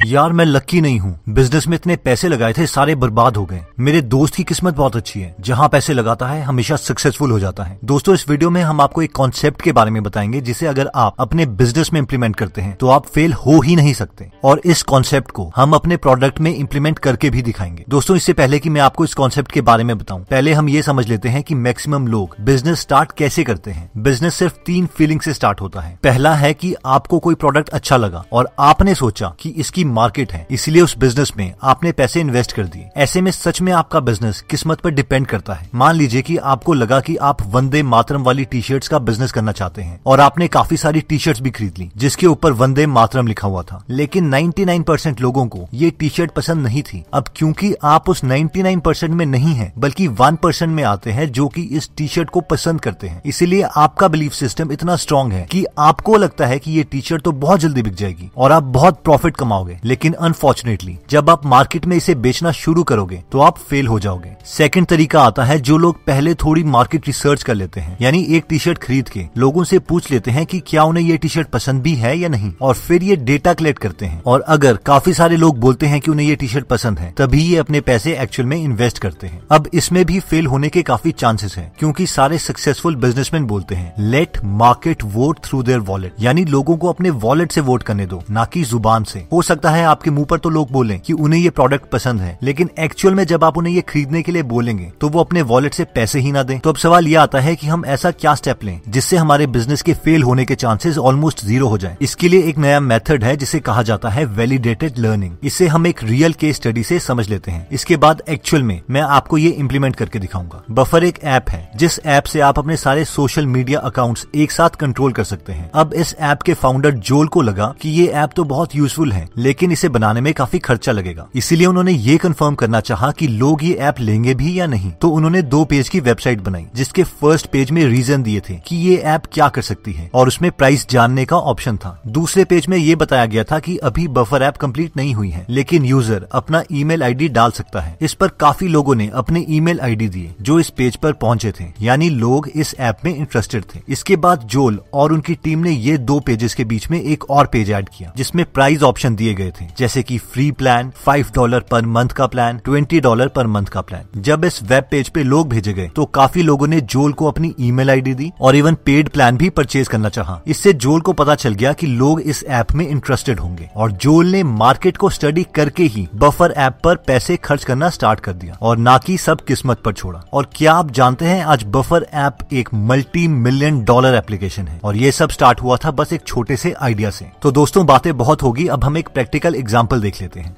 यार 0.00 0.32
मैं 0.32 0.44
लक्की 0.44 0.80
नहीं 0.80 0.98
हूँ। 0.98 1.18
बिज़नेस 1.28 1.66
में 1.68 1.74
इतने 1.74 1.94
पैसे 1.96 2.28
लगाए 2.28 2.52
थे, 2.52 2.66
सारे 2.66 2.94
बर्बाद 2.94 3.36
हो 3.36 3.44
गए। 3.46 3.60
मेरे 3.80 4.00
दोस्त 4.02 4.34
की 4.34 4.44
किस्मत 4.44 4.74
बहुत 4.74 4.94
अच्छी 4.96 5.20
है। 5.20 5.34
जहाँ 5.40 5.68
पैसे 5.68 5.92
लगाता 5.92 6.26
है, 6.26 6.42
हमेशा 6.42 6.76
सक्सेसफुल 6.76 7.30
हो 7.30 7.38
जाता 7.40 7.64
है। 7.64 7.78
दोस्तों, 7.84 8.14
इस 8.14 8.28
वीडियो 8.28 8.50
में 8.50 8.62
हम 8.62 8.80
आपको 8.80 9.02
एक 9.02 9.12
कॉन्सेप्ट 9.12 9.62
के 9.62 9.72
बारे 9.72 9.90
में 9.90 10.02
बताएँगे, 10.02 10.40
जिसे 10.40 10.66
अगर 10.66 10.90
आप 10.94 11.16
अपने 11.20 11.46
बिज़नेस 11.46 11.92
में 11.92 12.00
इम्प्लीमेंट 12.00 12.36
करते 12.36 12.60
हैं 12.60 12.74
तो 12.76 12.88
आप 12.88 13.06
फेल 13.06 13.32
हो 13.32 13.60
ही 13.60 13.76
नहीं 13.76 13.92
सकते। 13.94 14.30
और 14.44 14.60
इस 14.64 14.82
कॉन्सेप्ट 14.82 15.30
को 15.30 15.50
हम 15.56 15.72
अपने 15.72 15.96
प्रोडक्ट 15.96 16.40
में 16.40 16.54
इम्प्लीमेंट 16.54 16.98
करके 16.98 17.30
भी 17.30 17.42
दिखाएँगे। 17.42 17.84
दोस्तों, 17.88 18.16
इससे 18.16 18.32
पहले 18.32 18.58
की 18.58 18.70
मैं 18.70 18.80
आपको 18.80 19.04
इस 19.04 19.14
कॉन्सेप्ट 19.14 19.52
के 19.52 19.60
बारे 19.60 19.84
में 19.84 19.96
बताऊँ, 19.98 20.24
पहले 20.24 20.52
हम 20.52 20.68
ये 20.68 20.82
समझ 20.82 21.06
लेते 21.08 21.28
हैं 21.28 21.42
की 21.42 21.54
मैक्सिमम 21.56 22.06
लोग 22.06 22.36
बिज़नेस 22.40 22.80
स्टार्ट 22.80 23.12
कैसे 23.12 23.44
करते 23.44 23.70
हैं। 23.70 23.90
बिज़नेस 23.96 24.34
सिर्फ़ 24.34 24.54
तीन 24.66 24.86
फीलिंग 24.86 25.20
से 25.20 25.34
स्टार्ट 25.34 25.60
होता 25.60 25.80
है। 25.80 25.98
पहला 26.02 26.34
है 26.34 26.54
की 26.54 26.74
आपको 26.86 27.18
कोई 27.18 27.34
प्रोडक्ट 27.34 27.68
अच्छा 27.68 27.96
लगा, 27.96 28.24
और 28.32 28.50
आपने 28.60 28.94
सोचा 28.94 29.34
की 29.40 29.48
इसकी 29.50 29.84
मार्केट 29.90 30.32
है, 30.32 30.46
इसलिए 30.50 30.82
उस 30.82 30.96
बिज़नेस 30.98 31.32
में 31.36 31.52
आपने 31.62 31.92
पैसे 31.92 32.20
इन्वेस्ट 32.20 32.52
कर 32.52 32.64
दिए। 32.64 32.88
ऐसे 32.96 33.20
में 33.20 33.30
सच 33.30 33.60
में 33.60 33.72
आपका 33.72 34.00
बिज़नेस 34.00 34.40
किस्मत 34.40 34.80
पर 34.80 34.90
डिपेंड 34.90 35.26
करता 35.26 35.54
है। 35.54 35.68
मान 35.74 35.94
लीजिए 35.94 36.22
कि 36.22 36.36
आपको 36.36 36.74
लगा 36.74 37.00
कि 37.00 37.16
आप 37.16 37.42
वंदे 37.46 37.82
मातरम 37.82 38.22
वाली 38.22 38.44
टी 38.44 38.62
शर्ट्स 38.62 38.88
का 38.88 38.98
बिज़नेस 38.98 39.32
करना 39.32 39.52
चाहते 39.52 39.82
हैं 39.82 40.00
और 40.06 40.20
आपने 40.20 40.48
काफ़ी 40.48 40.76
सारी 40.76 41.00
टी 41.00 41.18
शर्ट्स 41.18 41.40
भी 41.40 41.50
खरीद 41.50 41.78
ली, 41.78 41.90
जिसके 41.96 42.26
ऊपर 42.26 42.52
वंदे 42.52 42.86
मातरम 42.86 43.26
लिखा 43.26 43.48
हुआ 43.48 43.62
था। 43.62 43.82
लेकिन 43.90 44.28
99 44.28 44.82
परसेंट 44.82 45.20
लोगों 45.20 45.46
को 45.46 45.68
ये 45.74 45.90
टी 45.90 46.08
शर्ट 46.08 46.30
पसंद 46.30 46.62
नहीं 46.62 46.82
थी। 46.82 47.04
अब 47.12 47.24
क्योंकि 47.36 47.72
आप 47.84 48.08
उस 48.08 48.24
99 48.24 48.80
परसेंट 48.80 49.14
में 49.14 49.24
नहीं 49.26 49.54
है, 49.54 49.72
बल्कि 49.78 50.06
वन 50.08 50.36
परसेंट 50.36 50.70
में 50.70 50.82
आते 50.84 51.10
हैं 51.10 51.30
जो 51.32 51.48
कि 51.48 51.62
इस 51.62 51.90
टी 51.96 52.08
शर्ट 52.08 52.30
को 52.30 52.40
पसंद 52.40 52.80
करते 52.80 53.08
हैं। 53.08 53.20
इसीलिए 53.26 53.62
आपका 53.76 54.08
बिलीफ 54.08 54.32
सिस्टम 54.32 54.72
इतना 54.72 54.96
स्ट्रांग 54.96 55.32
है 55.32 55.46
कि 55.50 55.64
आपको 55.78 56.16
लगता 56.16 56.46
है 56.46 56.58
कि 56.58 56.70
ये 56.70 56.82
टी 56.82 57.00
शर्ट 57.00 57.22
तो 57.22 57.32
बहुत 57.32 57.60
जल्दी 57.60 57.82
बिक 57.82 57.94
जाएगी 57.94 58.30
और 58.36 58.52
आप 58.52 58.62
बहुत 58.62 59.00
प्रॉफिट 59.04 59.36
कमाओगे। 59.36 59.78
लेकिन 59.84 60.12
अनफॉर्चुनेटली 60.12 60.96
जब 61.10 61.30
आप 61.30 61.46
मार्केट 61.46 61.86
में 61.86 61.96
इसे 61.96 62.14
बेचना 62.16 62.52
शुरू 62.52 62.82
करोगे 62.82 63.22
तो 63.32 63.40
आप 63.40 63.58
फेल 63.60 63.86
हो 63.86 63.98
जाओगे। 64.00 64.34
सेकंड 64.46 64.86
तरीका 64.86 65.22
आता 65.22 65.44
है 65.44 65.58
जो 65.60 65.76
लोग 65.78 66.04
पहले 66.06 66.34
थोड़ी 66.34 66.62
मार्केट 66.66 67.06
रिसर्च 67.06 67.42
कर 67.42 67.54
लेते 67.54 67.80
हैं। 67.80 67.96
यानी 68.00 68.22
एक 68.28 68.44
टी 68.48 68.58
शर्ट 68.58 68.78
खरीद 68.78 69.08
के 69.08 69.24
लोगों 69.38 69.64
से 69.64 69.78
पूछ 69.80 70.10
लेते 70.10 70.30
हैं 70.30 70.44
कि 70.46 70.58
क्या 70.66 70.84
उन्हें 70.84 71.04
ये 71.04 71.16
टी 71.16 71.28
शर्ट 71.28 71.48
पसंद 71.48 71.82
भी 71.82 71.94
है 71.94 72.16
या 72.18 72.28
नहीं। 72.28 72.52
और 72.60 72.74
फिर 72.76 73.02
ये 73.02 73.16
डेटा 73.18 73.54
कलेक्ट 73.54 73.78
करते 73.78 74.06
हैं। 74.06 74.22
और 74.26 74.40
अगर 74.48 74.76
काफ़ी 74.86 75.12
सारे 75.14 75.36
लोग 75.36 75.58
बोलते 75.58 75.86
हैं 75.86 76.00
कि 76.00 76.10
उन्हें 76.10 76.26
ये 76.26 76.36
टी 76.36 76.48
शर्ट 76.48 76.66
पसंद 76.66 76.98
है, 76.98 77.12
तभी 77.18 77.42
ये 77.42 77.56
अपने 77.56 77.80
पैसे 77.80 78.16
एक्चुअल 78.18 78.48
में 78.48 78.56
इन्वेस्ट 78.56 78.98
करते 78.98 79.26
हैं। 79.26 79.42
अब 79.50 79.68
इसमें 79.74 80.04
भी 80.06 80.18
फेल 80.20 80.46
होने 80.46 80.68
के 80.68 80.82
काफ़ी 80.82 81.12
चांसेस 81.12 81.56
हैं, 81.56 81.70
क्योंकि 81.78 82.06
सारे 82.06 82.38
सक्सेसफुल 82.38 82.96
बिजनेसमैन 82.96 83.44
बोलते 83.44 83.74
हैं 83.74 83.92
let 84.00 84.38
market 84.44 85.04
vote 85.04 85.38
through 85.44 85.62
their 85.62 85.78
wallet 85.80 86.14
यानी 86.20 86.44
लोगों 86.46 86.76
को 86.76 86.88
अपने 86.88 87.10
वॉलेट 87.10 87.52
से 87.52 87.60
वोट 87.60 87.82
करने 87.82 88.06
दो, 88.06 88.22
ना 88.30 88.44
कि 88.44 88.62
ज़ुबान 88.64 89.04
से। 89.04 89.26
हो 89.32 89.42
सकता 89.42 89.69
है 89.70 89.84
आपके 89.84 90.10
मुँह 90.10 90.26
पर 90.26 90.38
तो 90.38 90.50
लोग 90.50 90.70
बोले 90.72 90.98
कि 90.98 91.12
उन्हें 91.12 91.40
ये 91.40 91.50
प्रोडक्ट 91.50 91.90
पसंद 91.90 92.20
है। 92.20 92.38
लेकिन 92.42 92.70
एक्चुअल 92.78 93.14
में 93.14 93.24
जब 93.24 93.44
आप 93.44 93.58
उन्हें 93.58 93.74
ये 93.74 93.80
खरीदने 93.82 94.22
के 94.22 94.32
लिए 94.32 94.42
बोलेंगे 94.44 94.90
तो 95.00 95.08
वो 95.08 95.20
अपने 95.20 95.42
वॉलेट 95.44 95.74
से 95.74 95.84
पैसे 95.94 96.20
ही 96.20 96.32
ना 96.32 96.42
दें। 96.42 96.58
तो 96.58 96.70
अब 96.70 96.76
सवाल 96.76 97.08
ये 97.08 97.14
आता 97.16 97.40
है 97.40 97.54
कि 97.56 97.66
हम 97.66 97.84
ऐसा 97.86 98.10
क्या 98.12 98.34
स्टेप 98.34 98.64
लें, 98.64 98.80
जिससे 98.88 99.16
हमारे 99.16 99.46
बिज़नेस 99.48 99.82
के 99.82 99.94
फेल 99.94 100.22
होने 100.22 100.44
के 100.44 100.54
चांसेस 100.54 100.98
ऑलमोस्ट 100.98 101.44
ज़ीरो 101.44 101.68
हो 101.68 101.78
जाए। 101.78 101.96
इसके 102.00 102.28
लिए 102.28 102.42
एक 102.42 102.58
नया 102.58 102.80
मेथड 102.80 103.24
है, 103.24 103.36
जिसे 103.36 103.60
कहा 103.60 103.82
जाता 103.82 104.08
है 104.08 104.24
वैलिडेटेड 104.26 104.98
लर्निंग 104.98 105.36
इसे 105.42 105.66
हम 105.66 105.86
एक 105.86 106.02
रियल 106.04 106.32
केस 106.34 106.56
स्टडी 106.56 106.82
से 106.82 106.98
समझ 107.00 107.28
लेते 107.28 107.50
हैं। 107.50 107.66
इसके 107.72 107.96
बाद 107.96 108.22
एक्चुअल 108.28 108.62
में 108.62 108.80
मैं 108.90 109.00
आपको 109.02 109.38
ये 109.38 109.50
इम्प्लीमेंट 109.50 109.96
करके 109.96 110.18
दिखाऊँगा। 110.18 110.62
बफर 110.72 111.04
एक 111.04 111.18
ऐप 111.24 111.50
है, 111.50 111.70
जिस 111.76 111.98
ऐप 112.06 112.24
से 112.24 112.40
आप 112.40 112.58
अपने 112.58 112.76
सारे 112.76 113.04
सोशल 113.06 113.46
मीडिया 113.46 113.80
अकाउंट्स 113.80 114.26
एक 114.34 114.52
साथ 114.52 114.76
कंट्रोल 114.80 115.12
कर 115.12 115.24
सकते 115.24 115.52
हैं। 115.52 115.70
अब 115.74 115.94
इस 115.94 116.14
ऐप 116.20 116.42
के 116.42 116.54
फाउंडर 116.54 116.90
जोल 117.00 117.28
को 117.28 117.42
लगा 117.42 117.74
कि 117.80 117.88
ये 117.90 118.06
ऐप 118.06 118.30
तो 118.36 118.44
बहुत 118.44 118.74
यूजफुल 118.74 119.12
है, 119.12 119.28
लेकिन 119.36 119.59
इसे 119.62 119.88
बनाने 119.88 120.20
में 120.20 120.32
काफ़ी 120.34 120.58
खर्चा 120.58 120.92
लगेगा। 120.92 121.26
इसीलिए 121.34 121.66
उन्होंने 121.66 121.92
ये 121.92 122.16
कंफर्म 122.16 122.54
करना 122.54 122.80
चाहा 122.80 123.10
कि 123.10 123.26
लोग 123.26 123.64
ये 123.64 123.74
ऐप 123.74 124.00
लेंगे 124.00 124.34
भी 124.34 124.58
या 124.58 124.66
नहीं। 124.66 124.90
तो 124.92 125.08
उन्होंने 125.08 125.42
दो 125.42 125.64
पेज 125.64 125.88
की 125.88 126.00
वेबसाइट 126.00 126.40
बनाई, 126.40 126.66
जिसके 126.76 127.02
फ़र्स्ट 127.02 127.46
पेज 127.46 127.70
में 127.70 127.84
रीजन 127.84 128.22
दिए 128.22 128.40
थे 128.40 128.54
कि 128.66 128.76
ये 128.78 128.96
ऐप 128.96 129.22
क्या 129.32 129.48
कर 129.48 129.62
सकती 129.62 129.92
है, 129.92 130.10
और 130.14 130.28
उसमें 130.28 130.50
प्राइस 130.50 130.86
जानने 130.90 131.24
का 131.24 131.36
ऑप्शन 131.36 131.76
था। 131.76 132.00
दूसरे 132.08 132.44
पेज 132.44 132.66
में 132.68 132.76
ये 132.78 132.94
बताया 132.94 133.26
गया 133.26 133.44
था 133.44 133.58
कि 133.58 133.76
अभी 133.78 134.06
बफर 134.10 134.42
ऐप 134.42 134.56
कंप्लीट 134.56 134.96
नहीं 134.96 135.14
हुई 135.14 135.30
है, 135.30 135.44
लेकिन 135.50 135.84
यूज़र 135.84 136.26
अपना 136.32 136.62
ईमेल 136.72 137.02
आईडी 137.02 137.28
डाल 137.30 137.50
सकता 137.50 137.80
है। 137.80 137.96
इस 138.00 138.14
पर 138.14 138.28
काफ़ी 138.40 138.68
लोगों 138.68 138.94
ने 138.94 139.08
अपने 139.14 139.44
ईमेल 139.50 139.80
आईडी 139.80 140.08
दिए, 140.08 140.34
जो 140.40 140.58
इस 140.60 140.70
पेज 140.70 140.96
पर 140.96 141.12
पहुँचे 141.14 141.52
थे। 141.52 141.64
यानी 141.82 142.08
लोग 142.10 142.48
इस 142.48 142.74
ऐप 142.80 142.98
में 143.04 143.14
इंटरेस्टेड 143.14 143.64
थे। 143.64 143.80
इसके 143.88 144.16
बाद 144.18 144.42
जोल 144.46 144.80
और 144.94 145.12
उनकी 145.12 145.34
टीम 145.34 145.58
ने 145.58 145.70
ये 145.70 145.96
दो 145.98 146.18
पेजेस 146.20 146.54
के 146.54 146.64
बीच 146.64 146.90
में 146.90 147.00
एक 147.00 147.24
और 147.30 147.46
पेज 147.46 147.70
ऐड 147.70 147.88
किया, 147.88 148.12
जिसमें 148.16 148.44
प्राइस 148.46 148.82
ऑप्शन 148.82 149.16
दिए 149.16 149.34
गए 149.34 149.49
थे। 149.50 149.66
जैसे 149.78 150.02
कि 150.02 150.18
free 150.18 150.50
plan 150.52 150.92
five 150.96 151.26
dollar 151.34 151.60
per 151.60 151.86
month 151.88 152.08
का 152.08 152.26
plan 152.26 152.58
twenty 152.58 153.00
dollar 153.00 153.28
per 153.28 153.46
month 153.46 153.66
का 153.66 153.80
प्लान 153.80 154.20
जब 154.20 154.44
इस 154.44 154.62
वेब 154.62 154.84
पेज 154.90 155.08
पे 155.08 155.22
लोग 155.22 155.48
भेजे 155.48 155.72
गए 155.72 155.88
तो 155.88 156.04
काफ़ी 156.14 156.42
लोगों 156.42 156.66
ने 156.66 156.80
जोल 156.82 157.12
को 157.12 157.26
अपनी 157.26 157.54
ईमेल 157.60 157.90
आईडी 157.90 158.14
दी 158.14 158.30
और 158.40 158.56
इवन 158.56 158.74
पेड 158.84 159.08
प्लान 159.08 159.36
भी 159.36 159.50
परचेज 159.50 159.88
करना 159.88 160.08
चाहा। 160.08 160.40
इससे 160.46 160.72
जोल 160.74 161.00
को 161.00 161.12
पता 161.12 161.34
चल 161.34 161.54
गया 161.54 161.72
कि 161.72 161.86
लोग 161.86 162.20
इस 162.22 162.44
ऐप 162.44 162.72
में 162.72 162.86
इंटरेस्टेड 162.86 163.40
होंगे 163.40 163.68
और 163.76 163.92
जोल 163.92 164.26
ने 164.26 164.42
मार्केट 164.44 164.96
को 164.96 165.10
स्टडी 165.10 165.46
करके 165.54 165.84
ही 165.84 166.06
बफर 166.14 166.54
ऐप 166.58 166.78
पर 166.84 166.96
पैसे 167.06 167.36
खर्च 167.36 167.64
करना 167.64 167.88
स्टार्ट 167.90 168.20
कर 168.20 168.32
दिया 168.32 168.56
और 168.62 168.76
ना 168.78 168.96
कि 168.98 169.16
सब 169.18 169.40
किस्मत 169.40 169.80
पर 169.84 169.92
छोड़ा। 169.92 170.22
और 170.32 170.50
क्या 170.56 170.72
आप 170.72 170.90
जानते 170.90 171.24
हैं, 171.24 171.42
आज 171.44 171.64
बफर 171.66 172.06
ऐप 172.14 172.38
एक 172.52 172.68
मल्टी 172.74 173.26
मिलियन 173.28 173.82
डॉलर 173.84 174.14
एप्लीकेशन 174.14 174.68
है 174.68 174.78
और 174.84 174.96
ये 174.96 175.12
सब 175.12 175.30
स्टार्ट 175.30 175.62
हुआ 175.62 175.76
था 175.76 175.90
बस 175.90 176.12
एक 176.12 176.26
छोटे 176.26 176.56
से 176.56 176.72
आइडिया 176.72 177.10
से। 177.10 177.30
तो 177.42 177.50
दोस्तों, 177.52 177.84
बातें 177.86 178.16
बहुत 178.16 178.42
होगी, 178.42 178.66
अब 178.66 178.84
हम 178.84 178.96
एक 178.96 179.08
प्रैक्टिकल 179.08 179.39
एग्ज़ाम्पल 179.46 180.00
देख 180.00 180.20
लेते 180.22 180.40
हैं। 180.40 180.56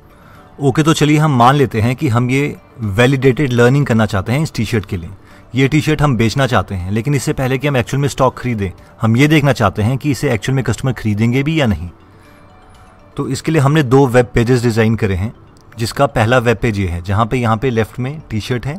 ओके 0.53 0.69
okay, 0.71 0.85
तो 0.85 0.93
चलिए 0.95 1.19
हम 1.19 1.37
मान 1.37 1.55
लेते 1.57 1.81
हैं 1.81 1.95
कि 1.97 2.09
हम 2.09 2.31
ये 2.31 2.57
वैलिडेटेड 2.81 3.53
लर्निंग 3.53 3.87
करना 3.87 4.07
चाहते 4.07 4.33
हैं 4.33 4.43
इस 4.43 4.53
टी 4.55 4.65
शर्ट 4.65 4.87
के 4.87 4.97
लिए। 4.97 5.11
ये 5.55 5.69
टी 5.69 5.81
शर्ट 5.81 6.03
हम 6.03 6.17
बेचना 6.17 6.47
चाहते 6.47 6.75
हैं 6.75 6.91
लेकिन 6.91 7.15
इससे 7.15 7.33
पहले 7.33 7.59
कि 7.59 7.69
हम 7.69 7.77
एक्चुअल 7.77 8.01
में 8.01 8.09
स्टॉक 8.09 8.37
खरीदें 8.39 8.71
हम 9.01 9.17
ये 9.17 9.29
देखना 9.29 9.53
चाहते 9.53 9.83
हैं 9.83 9.97
कि 9.99 10.11
इसे 10.11 10.31
एक्चुअल 10.33 10.57
में 10.57 10.65
कस्टमर 10.65 10.93
खरीदेंगे 10.93 11.43
भी 11.43 11.61
या 11.61 11.67
नहीं। 11.67 11.89
तो 13.17 13.29
इसके 13.29 13.53
लिए 13.53 13.63
हमने 13.63 13.83
दो 13.83 14.07
वेब 14.07 14.31
पेजेस 14.35 14.63
डिज़ाइन 14.63 14.95
करे 14.97 15.15
हैं 15.15 15.33
जिसका 15.79 16.07
पहला 16.09 16.39
वेब 16.39 16.57
पेज 16.57 16.79
ये 16.79 16.87
है 16.89 17.03
जहाँ 17.03 17.27
पे 17.27 17.37
यहाँ 17.37 17.57
पे 17.57 17.71
लेफ़्ट 17.71 17.99
में 17.99 18.21
टी 18.31 18.41
शर्ट 18.41 18.67
है 18.67 18.79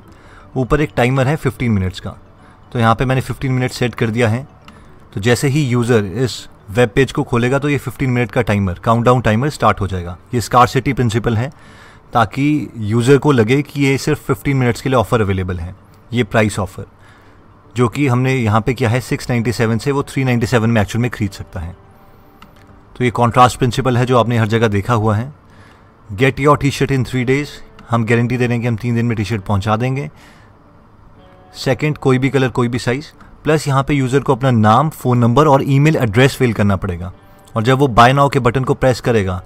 ऊपर 0.55 0.81
एक 0.81 0.91
टाइमर 0.95 1.27
है 1.27 1.37
15 1.37 1.69
मिनट्स 1.69 1.99
का। 1.99 2.15
तो 2.73 2.79
यहाँ 2.79 2.95
पे 2.95 3.05
मैंने 3.05 3.21
15 3.21 3.51
मिनट 3.51 3.71
सेट 3.71 3.95
कर 3.95 4.09
दिया 4.09 4.27
है। 4.29 4.47
तो 5.13 5.21
जैसे 5.21 5.47
ही 5.47 5.63
यूज़र 5.63 6.05
इस 6.15 6.37
वेब 6.67 6.89
पेज 6.89 7.11
को 7.11 7.23
खोलेगा 7.23 7.59
तो 7.59 7.69
ये 7.69 7.77
15 7.79 8.07
मिनट 8.07 8.31
का 8.31 8.41
टाइमर 8.41 8.79
काउंटडाउन 8.79 9.21
टाइमर 9.21 9.49
स्टार्ट 9.49 9.81
हो 9.81 9.87
जाएगा। 9.87 10.17
ये 10.33 10.41
स्कारसिटी 10.41 10.93
प्रिंसिपल 10.93 11.37
है, 11.37 11.51
ताकि 12.13 12.69
यूज़र 12.77 13.17
को 13.17 13.31
लगे 13.31 13.61
कि 13.61 13.81
ये 13.81 13.97
सिर्फ़ 13.97 14.23
15 14.23 14.55
मिनट्स 14.55 14.81
के 14.81 14.89
लिए 14.89 14.97
ऑफ़र 14.97 15.21
अवेलेबल 15.21 15.59
है, 15.59 15.75
ये 16.13 16.23
प्राइस 16.23 16.59
ऑफ़र 16.59 16.85
जो 17.75 17.87
कि 17.87 18.07
हमने 18.07 18.33
यहाँ 18.33 18.61
पे 18.61 18.73
किया 18.73 18.89
है 18.89 18.99
697 19.01 19.79
से, 19.79 19.91
वो 19.91 20.03
397 20.05 20.67
में 20.67 20.81
एक्चुअल 20.81 21.01
में 21.01 21.09
खरीद 21.11 21.31
सकता 21.31 21.59
है। 21.59 21.75
तो 22.97 23.03
ये 23.03 23.09
कॉन्ट्रास्ट 23.11 23.57
प्रिंसिपल 23.57 23.97
है 23.97 24.05
जो 24.05 24.17
आपने 24.17 24.37
हर 24.37 24.47
जगह 24.47 24.67
देखा 24.67 24.93
हुआ 24.93 25.15
है। 25.15 25.31
Get 26.09 26.39
your 26.39 26.57
T 26.57 26.71
shirt 26.71 26.91
in 26.91 27.03
three 27.03 27.23
days 27.23 27.49
हम 27.89 28.05
गारंटी 28.05 28.37
दे 28.37 28.45
रहे 28.45 28.53
हैं 28.53 28.61
कि 28.61 28.67
हम 28.67 28.75
तीन 28.75 28.95
दिन 28.95 29.05
में 29.05 29.15
टी 29.17 29.23
शर्ट 29.25 29.41
पहुँचा 29.41 29.75
देंगे। 29.75 30.09
सेकेंड 31.55 31.97
कोई 31.97 32.17
भी 32.17 32.29
कलर 32.29 32.49
कोई 32.49 32.67
भी 32.67 32.79
साइज़ 32.79 33.05
प्लस 33.43 33.67
यहाँ 33.67 33.83
पे 33.83 33.93
यूज़र 33.93 34.19
को 34.19 34.35
अपना 34.35 34.51
नाम, 34.51 34.89
फ़ोन 34.89 35.17
नंबर 35.17 35.47
और 35.47 35.63
ईमेल 35.65 35.95
एड्रेस 35.95 36.35
फिल 36.35 36.53
करना 36.53 36.75
पड़ेगा। 36.75 37.11
और 37.55 37.63
जब 37.63 37.79
वो 37.79 37.87
बाय 37.89 38.13
नाउ 38.13 38.29
के 38.29 38.39
बटन 38.39 38.63
को 38.63 38.73
प्रेस 38.73 39.01
करेगा, 39.01 39.41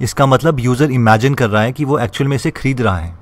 इसका 0.00 0.26
मतलब 0.26 0.60
यूज़र 0.60 0.90
इमेजिन 0.90 1.34
कर 1.34 1.48
रहा 1.50 1.62
है 1.62 1.72
कि 1.72 1.84
वो 1.84 1.98
एक्चुअल 1.98 2.28
में 2.28 2.36
इसे 2.36 2.50
खरीद 2.50 2.80
रहा 2.80 2.96
है। 2.96 3.14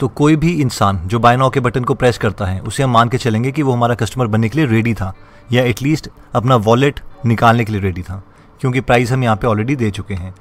तो 0.00 0.08
कोई 0.10 0.36
भी 0.36 0.52
इंसान 0.52 1.00
जो 1.06 1.18
बाय 1.18 1.36
नाउ 1.36 1.50
के 1.50 1.60
बटन 1.60 1.84
को 1.84 1.94
प्रेस 1.94 2.18
करता 2.18 2.44
है, 2.44 2.60
उसे 2.60 2.82
हम 2.82 2.90
मान 2.90 3.08
के 3.08 3.18
चलेंगे 3.18 3.52
कि 3.52 3.62
वो 3.62 3.72
हमारा 3.72 3.94
कस्टमर 3.94 4.26
बनने 4.26 4.48
के 4.48 4.58
लिए 4.58 4.66
रेडी 4.66 4.94
था, 4.94 5.14
या 5.52 5.62
एटलीस्ट 5.62 6.08
अपना 6.34 6.56
वॉलेट 6.58 7.00
निकालने 7.26 7.64
के 7.64 7.72
लिए 7.72 7.80
रेडी 7.80 8.02
था, 8.02 8.22
क्योंकि 8.60 8.80
प्राइस 8.80 9.12
हम 9.12 9.24
यहाँ 9.24 9.36
पे 9.36 9.46
ऑलरेडी 9.46 9.76
दे 9.76 9.90
चुके 9.90 10.14
हैं। 10.14 10.34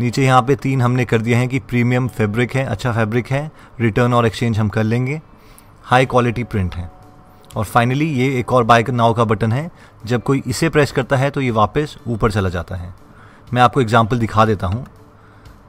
नीचे 0.00 0.24
यहाँ 0.24 0.42
पे 0.42 0.56
तीन 0.56 0.82
हमने 0.82 1.04
कर 1.04 1.20
दिया 1.20 1.38
है 1.38 1.46
कि 1.48 1.58
प्रीमियम 1.60 2.08
फैब्रिक 2.08 2.54
है 2.54 2.64
अच्छा 2.66 2.92
फैब्रिक 2.92 3.30
है 3.30 3.50
रिटर्न 3.80 4.14
और 4.14 4.26
एक्सचेंज 4.26 4.58
हम 4.58 4.68
कर 4.68 4.84
लेंगे। 4.84 5.20
हाई 5.84 6.06
क्वालिटी 6.06 6.44
प्रिंट 6.44 6.74
है। 6.74 6.90
और 7.52 7.64
फाइनली 7.64 8.06
ये 8.10 8.38
एक 8.38 8.52
और 8.52 8.64
बाइक 8.64 8.90
नाव 8.90 9.14
का 9.14 9.24
बटन 9.24 9.52
है। 9.52 9.70
जब 10.06 10.22
कोई 10.22 10.42
इसे 10.46 10.68
प्रेस 10.68 10.92
करता 10.92 11.16
है 11.16 11.30
तो 11.30 11.40
ये 11.40 11.50
वापस 11.52 11.96
ऊपर 12.06 12.30
चला 12.30 12.48
जाता 12.48 12.76
है। 12.76 12.94
मैं 13.52 13.62
आपको 13.62 13.80
एग्ज़ाम्पल 13.80 14.18
दिखा 14.18 14.44
देता 14.44 14.66
हूँ। 14.66 14.86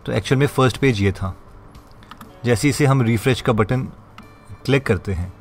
तो 0.06 0.12
एक्चुअल 0.12 0.40
में 0.40 0.48
फ़र्स्ट 0.48 0.78
पेज 0.78 1.02
ये 1.02 1.12
था। 1.12 1.36
जैसे 2.46 2.70
इसे 2.70 2.86
हम 2.86 3.02
रिफ़्रेश 3.02 3.42
का 3.42 3.54
बटन 3.54 3.88
क्लिक 4.66 4.86
करते 4.86 5.14
हैं 5.14 5.32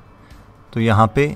तो 0.72 0.80
यहाँ 0.80 1.06
पे 1.14 1.34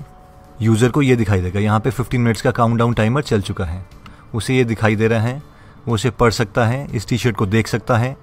यूज़र 0.61 0.89
को 0.89 1.01
ये 1.01 1.15
दिखाई 1.15 1.41
देगा। 1.41 1.59
यहाँ 1.59 1.79
पे 1.79 1.91
15 1.93 2.19
मिनट्स 2.19 2.41
का 2.41 2.51
काउंटडाउन 2.51 2.93
टाइमर 2.93 3.21
चल 3.23 3.41
चुका 3.41 3.65
है। 3.65 3.85
उसे 4.33 4.55
ये 4.55 4.63
दिखाई 4.65 4.95
दे 4.95 5.07
रहा 5.07 5.21
है। 5.21 5.41
वो 5.87 5.93
उसे 5.95 6.09
पढ़ 6.11 6.31
सकता 6.31 6.65
है, 6.65 6.85
इस 6.87 7.07
टी 7.07 7.17
शर्ट 7.17 7.35
को 7.35 7.45
देख 7.45 7.67
सकता 7.67 7.97
है। 7.97 8.15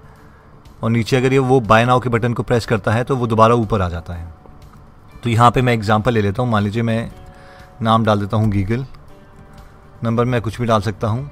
और 0.83 0.89
नीचे 0.91 1.17
अगर 1.17 1.33
ये 1.33 1.39
वो 1.41 1.59
बाय 1.61 1.85
नाव 1.85 1.99
के 1.99 2.09
बटन 2.09 2.33
को 2.33 2.43
प्रेस 2.43 2.65
करता 2.65 2.91
है 2.91 3.03
तो 3.03 3.15
वो 3.15 3.27
दोबारा 3.27 3.55
ऊपर 3.55 3.81
आ 3.81 3.87
जाता 3.89 4.13
है। 4.13 4.33
तो 5.25 5.29
यहाँ 5.29 5.49
पे 5.51 5.61
मैं 5.61 5.73
एग्जांपल 5.73 6.13
ले 6.13 6.21
लेता 6.21 6.41
हूँ। 6.41 6.49
मान 6.51 6.63
लीजिए 6.63 6.83
मैं 6.83 7.11
नाम 7.81 8.03
डाल 8.05 8.19
देता 8.19 8.37
हूँ 8.37 8.49
गीगल। 8.51 8.85
नंबर 10.03 10.25
मैं 10.25 10.41
कुछ 10.41 10.59
भी 10.61 10.67
डाल 10.67 10.81
सकता 10.81 11.07
हूँ। 11.07 11.29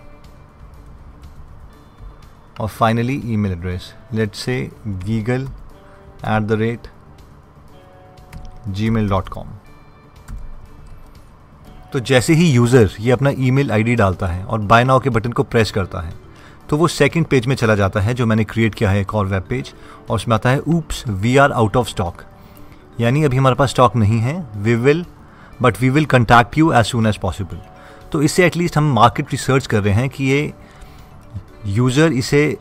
और 2.59 2.67
finally 2.69 3.21
email 3.33 3.51
address 3.51 3.93
let's 4.13 4.33
say 4.35 4.57
giggle 4.87 5.43
at 5.43 6.43
the 6.43 6.57
rate 6.61 6.87
Gmail 8.89 9.09
dot 9.09 9.29
com 9.29 9.51
तो 11.93 11.99
जैसे 12.01 12.33
ही 12.33 12.51
यूज़र 12.51 12.89
ये 12.99 13.11
अपना 13.11 13.31
ईमेल 13.37 13.71
आईडी 13.71 13.95
डालता 13.95 14.27
है 14.27 14.43
और 14.45 14.59
बाय 14.59 14.83
नाउ 14.83 14.99
के 14.99 15.09
बटन 15.09 15.31
को 15.31 15.43
प्रेस 15.43 15.71
करता 15.71 16.01
है 16.01 16.13
तो 16.69 16.77
वो 16.77 16.87
सेकंड 16.89 17.25
पेज 17.25 17.47
में 17.47 17.55
चला 17.55 17.75
जाता 17.75 17.99
है 17.99 18.13
जो 18.13 18.25
मैंने 18.25 18.43
क्रिएट 18.43 18.75
किया 18.75 18.89
है 18.89 19.01
एक 19.01 19.15
और 19.15 19.25
वेब 19.27 19.43
पेज 19.49 19.73
और 20.09 20.15
उसमें 20.15 20.35
आता 20.35 20.49
है 20.49 20.61
oops 20.67 21.07
we 21.07 21.37
are 21.37 21.51
out 21.51 21.77
of 21.77 21.89
stock 21.89 22.23
यानी 22.99 23.23
अभी 23.23 23.37
हमारे 23.37 23.55
पास 23.55 23.69
स्टॉक 23.69 23.95
नहीं 23.95 24.19
है 24.19 24.35
we 24.55 24.75
will 24.75 25.05
but 25.61 25.81
we 25.81 25.89
will 25.89 26.05
contact 26.05 26.57
you 26.57 26.71
as 26.73 26.85
soon 26.85 27.07
as 27.07 27.17
possible 27.17 27.59
तो 28.11 28.21
इससे 28.21 28.45
एटलीस्ट 28.45 28.77
हम 28.77 28.91
मार्केट 28.93 29.31
रिसर्च 29.31 29.67
कर 29.67 29.83
रहे 29.83 29.93
हैं 29.93 30.09
कि 30.09 30.23
ये 30.23 30.53
यूज़र 31.65 32.13
इसे 32.13 32.57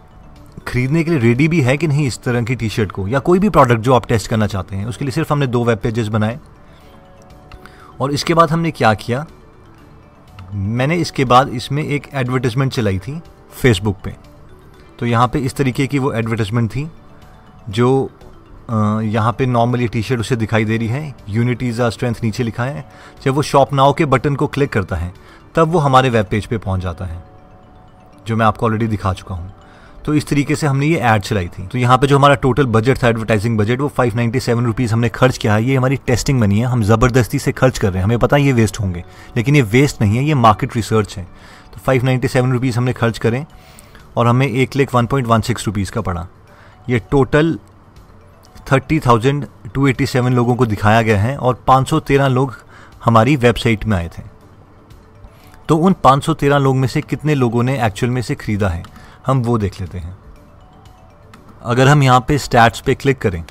खरीदने 0.68 1.02
के 1.04 1.10
लिए 1.10 1.20
रेडी 1.20 1.46
भी 1.48 1.60
है 1.60 1.76
कि 1.76 1.86
नहीं 1.86 2.06
इस 2.06 2.18
तरह 2.22 2.42
की 2.42 2.54
टी 2.54 2.68
शर्ट 2.68 2.92
को, 2.92 3.06
या 3.08 3.18
कोई 3.18 3.38
भी 3.38 3.48
प्रोडक्ट 3.48 3.80
जो 3.80 3.94
आप 3.94 4.06
टेस्ट 4.06 4.28
करना 4.30 4.46
चाहते 4.46 4.76
हैं, 4.76 4.86
उसके 4.86 5.04
लिए 5.04 5.12
सिर्फ़ 5.12 5.32
हमने 5.32 5.46
दो 5.46 5.64
वेब 5.64 5.78
पेजेस 5.78 6.08
बनाए। 6.08 6.38
और 8.00 8.12
इसके 8.12 8.34
बाद 8.34 8.50
हमने 8.50 8.70
क्या 8.70 8.92
किया? 8.94 9.24
मैंने 10.54 10.96
इसके 10.96 11.24
बाद 11.24 11.48
इसमें 11.48 11.82
एक 11.84 12.08
एडवर्टाइजमेंट 12.14 12.72
चलाई 12.72 12.98
थी 12.98 13.20
फेसबुक 13.52 13.96
पे। 14.04 14.14
तो 14.98 15.06
यहाँ 15.06 15.28
पे 15.28 15.38
इस 15.38 15.54
तरीके 15.54 15.86
की 15.86 15.98
वो 15.98 16.12
एडवर्टाइजमेंट 16.12 16.70
थी, 16.70 16.88
जो 17.68 18.10
यहाँ 18.70 19.32
पे 19.32 19.46
नॉर्मली 19.46 19.88
टी 19.88 20.02
शर्ट 20.02 20.20
उसे 20.20 20.36
दिखाई 20.36 20.64
दे 20.64 20.76
रही 20.76 20.88
है। 20.88 21.14
यूनिटीज 21.28 21.80
आर 21.80 21.90
स्ट्रेंथ 21.90 22.14
नीचे 22.22 22.42
लिखा 22.42 22.64
है। 22.64 22.84
जब 23.24 23.34
वो 23.34 23.42
शॉप 23.42 23.72
नाउ 23.72 23.92
के 23.92 24.04
बटन 24.04 24.34
को 24.34 24.46
क्लिक 24.46 24.72
करता 24.72 24.96
है, 24.96 25.12
तब 25.54 25.68
वो 25.68 25.78
हमारे 25.78 26.10
वेब 26.10 26.26
पेज 26.26 26.46
पे 26.46 26.58
पहुँच 26.58 26.80
जाता 26.80 27.04
है, 27.04 27.22
जो 28.26 28.36
मैं 28.36 28.46
आपको 28.46 28.66
ऑलरेडी 28.66 28.86
दिखा 28.86 29.12
चुका 29.12 29.34
हूँ। 29.34 29.52
तो 30.04 30.14
इस 30.14 30.26
तरीके 30.26 30.56
से 30.56 30.66
हमने 30.66 30.86
ये 30.86 30.96
ऐड 30.96 31.22
चलाई 31.22 31.48
थी। 31.48 31.66
तो 31.66 31.78
यहाँ 31.78 31.96
पे 31.98 32.06
जो 32.06 32.16
हमारा 32.18 32.34
टोटल 32.34 32.66
बजट 32.66 33.02
था 33.02 33.08
एडवर्टाइजिंग 33.08 33.58
बजट 33.58 33.80
वो 33.80 33.88
फाइव 33.88 34.16
नाइन्टी 34.16 34.40
सेवन 34.40 34.64
रुपीज़ 34.64 34.92
हमने 34.92 35.08
खर्च 35.08 35.36
किया 35.38 35.54
है। 35.54 35.64
ये 35.64 35.76
हमारी 35.76 35.96
टेस्टिंग 35.96 36.40
बनी 36.40 36.58
है। 36.60 36.66
हम 36.66 36.82
ज़बरदस्ती 36.82 37.38
से 37.38 37.52
खर्च 37.52 37.78
कर 37.78 37.88
रहे 37.88 37.98
हैं। 37.98 38.04
हमें 38.04 38.18
पता 38.18 38.36
है 38.36 38.42
ये 38.42 38.52
वेस्ट 38.52 38.80
होंगे। 38.80 39.04
लेकिन 39.36 39.56
ये 39.56 39.62
वेस्ट 39.62 40.00
नहीं 40.00 40.16
है, 40.16 40.24
ये 40.24 40.34
मार्केट 40.34 40.76
रिसर्च 40.76 41.16
है। 41.16 41.24
तो 41.74 41.80
फाइव 41.80 42.04
नाइन्टी 42.04 42.28
सेवन 42.28 42.52
रुपीज़ 42.52 42.78
हमने 42.78 42.92
खर्च 42.92 43.18
करें 43.18 43.44
और 44.16 44.26
हमें 44.26 44.46
एक 44.46 44.76
लेख 44.76 44.94
one 44.94 45.06
point 45.06 45.26
one 45.26 45.40
six 45.40 45.66
rupees 45.66 45.92
का 45.92 46.00
पड़ा। 46.00 46.26
ये 46.88 46.98
total 47.10 47.58
thirty 48.66 48.98
thousand 49.00 49.46
two 49.74 49.86
eighty 49.88 50.06
seven 50.06 50.32
लोगों 50.32 50.54
को 50.56 50.66
दिखाया 50.66 51.02
गया 51.02 51.20
है 51.20 51.36
और 51.36 51.62
पाँच 51.66 51.88
सौ 51.88 52.00
तेरह 52.00 52.28
लोग 52.28 52.54
हमारी 53.04 53.36
वेबसाइट 53.36 53.84
में 53.84 53.96
आए 53.96 54.08
थे। 54.08 54.22
तो 55.68 55.76
उन 55.76 55.92
पाँच 56.04 56.24
सौ 56.24 56.34
तेरह 56.34 56.58
लोग 56.58 56.76
में 56.76 56.88
से 56.88 57.00
कितने 57.00 57.34
लोगों 57.34 57.62
ने 57.62 57.84
एक्चुअल 57.86 58.12
में 58.12 58.22
से 58.22 58.34
ख़रीदा 58.34 58.68
है? 58.68 58.82
हम 59.26 59.42
वो 59.42 59.58
देख 59.58 59.80
लेते 59.80 59.98
हैं। 59.98 60.16
अगर 61.62 61.88
हम 61.88 62.02
यहाँ 62.02 62.24
पे 62.28 62.38
स्टैट्स 62.38 62.80
पे 62.80 62.94
क्लिक 62.94 63.18
करें 63.18 63.44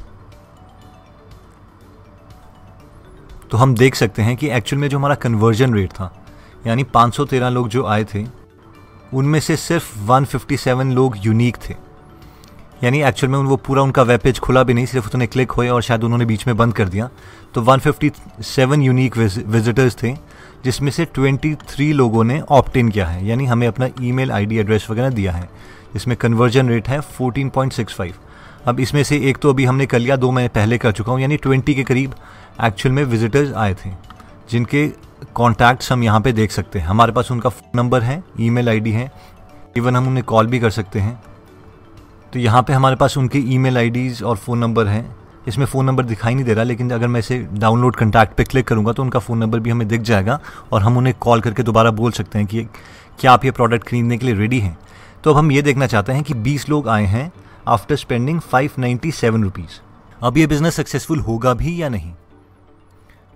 तो 3.51 3.57
हम 3.57 3.75
देख 3.75 3.95
सकते 3.95 4.21
हैं 4.21 4.35
कि 4.37 4.49
एक्चुअल 4.49 4.81
में 4.81 4.87
जो 4.89 4.97
हमारा 4.97 5.15
कन्वर्जन 5.17 5.73
रेट 5.73 5.91
था, 5.91 6.13
यानी 6.67 6.83
513 6.85 7.49
लोग 7.49 7.67
जो 7.69 7.85
आए 7.85 8.03
थे, 8.05 8.25
उनमें 9.13 9.39
से 9.39 9.55
सिर्फ़ 9.57 9.97
157 10.01 10.91
लोग 10.91 11.15
यूनिक 11.17 11.57
थे। 11.59 11.75
यानी 12.83 13.01
एक्चुअल 13.03 13.31
में 13.31 13.39
वो 13.39 13.55
पूरा 13.57 13.81
उनका 13.81 14.03
वेब 14.03 14.19
पेज 14.19 14.39
खुला 14.39 14.63
भी 14.63 14.73
नहीं, 14.73 14.85
सिर्फ़ 14.85 15.07
उतने 15.07 15.27
क्लिक 15.27 15.51
हुए 15.51 15.67
और 15.69 15.81
शायद 15.81 16.03
उन्होंने 16.03 16.25
बीच 16.25 16.45
में 16.47 16.55
बंद 16.57 16.73
कर 16.73 16.89
दिया। 16.89 17.09
तो 17.53 17.61
157 17.63 18.81
यूनिक 18.83 19.17
विजिटर्स 19.17 19.95
थे, 20.03 20.13
जिसमें 20.63 20.91
से 20.91 21.05
23 21.07 21.91
लोगों 21.93 22.23
ने 22.23 22.39
ऑप्ट 22.41 22.77
इन 22.77 22.89
किया 22.89 23.05
है। 23.05 23.25
यानी 23.27 23.45
हमें 23.45 23.67
अपना 23.67 23.89
ईमेल 24.01 24.31
आईडी 24.31 24.57
एड्रेस 24.57 24.87
वगैरह 24.89 25.09
दिया 25.09 25.31
है, 25.31 25.49
जिसमें 25.93 26.17
कन्वर्जन 26.17 26.69
रेट 26.69 26.89
है 26.89 26.99
14.65 27.11 28.13
अब 28.67 28.79
इसमें 28.79 29.03
से 29.03 29.17
एक 29.29 29.37
तो 29.37 29.49
अभी 29.49 29.65
हमने 29.65 29.85
कर 29.85 29.99
लिया, 29.99 30.15
दो 30.15 30.31
मैं 30.31 30.47
पहले 30.49 30.77
कर 30.77 30.91
चुका 30.91 31.11
हूँ, 31.11 31.21
यानी 31.21 31.37
20 31.37 31.73
के 31.75 31.83
करीब 31.83 32.13
एक्चुअल 32.63 32.95
में 32.95 33.03
विजिटर्स 33.05 33.53
आए 33.53 33.73
थे, 33.75 33.89
जिनके 34.51 34.87
कॉन्टैक्ट्स 35.35 35.91
हम 35.91 36.03
यहाँ 36.03 36.21
पे 36.21 36.31
देख 36.33 36.51
सकते 36.51 36.79
हैं। 36.79 36.87
हमारे 36.87 37.11
पास 37.11 37.31
उनका 37.31 37.49
फ़ोन 37.49 37.77
नंबर 37.77 38.03
है 38.03 38.23
ईमेल 38.39 38.69
आईडी 38.69 38.91
है 38.91 39.11
इवन 39.77 39.95
हम 39.95 40.07
उन्हें 40.07 40.23
कॉल 40.25 40.47
भी 40.47 40.59
कर 40.59 40.69
सकते 40.69 40.99
हैं। 40.99 41.19
तो 42.33 42.39
यहाँ 42.39 42.61
पे 42.63 42.73
हमारे 42.73 42.95
पास 42.95 43.17
उनके 43.17 43.39
ईमेल 43.53 43.77
आईडीज़ 43.77 44.23
और 44.23 44.37
फ़ोन 44.37 44.59
नंबर 44.59 44.87
हैं। 44.87 45.15
इसमें 45.47 45.65
फ़ोन 45.65 45.85
नंबर 45.85 46.03
दिखाई 46.03 46.35
नहीं 46.35 46.45
दे 46.45 46.53
रहा, 46.53 46.63
लेकिन 46.63 46.91
अगर 46.91 47.07
मैं 47.07 47.19
इसे 47.19 47.37
डाउनलोड 47.53 47.95
कंटैक्ट 47.95 48.35
पे 48.35 48.43
क्लिक 48.43 48.67
करूँगा 48.67 48.91
तो 48.91 49.03
उनका 49.03 49.19
फ़ोन 49.19 49.37
नंबर 49.37 49.59
भी 49.59 49.69
हमें 49.69 49.87
दिख 49.87 50.01
जाएगा 50.01 50.39
और 50.71 50.81
हम 50.81 50.97
उन्हें 50.97 51.15
कॉल 51.19 51.41
करके 51.41 51.63
दोबारा 51.63 51.91
बोल 51.91 52.11
सकते 52.11 52.39
हैं 52.39 52.47
कि 52.47 52.63
क्या 53.19 53.31
आप 53.31 53.45
ये 53.45 53.51
प्रोडक्ट 53.51 53.87
खरीदने 53.87 54.17
के 54.17 54.25
लिए 54.25 54.35
रेडी 54.35 54.59
हैं। 54.59 54.77
तो 55.23 55.31
अब 55.31 55.37
हम 55.37 55.51
ये 55.51 55.61
देखना 55.61 55.87
चाहते 55.87 56.11
हैं 56.11 56.23
कि 56.23 56.33
20 56.43 56.69
लोग 56.69 56.89
आए 56.89 57.05
हैं 57.05 57.31
after 57.67 57.95
spending 57.95 58.39
five 58.41 58.71
ninety 58.79 59.11
seven 59.11 59.43
rupees 59.43 59.79
अब 60.21 60.37
ये 60.37 60.47
बिज़नेस 60.47 60.75
सक्सेसफुल 60.75 61.19
होगा 61.19 61.53
भी 61.53 61.81
या 61.81 61.89
नहीं? 61.89 62.13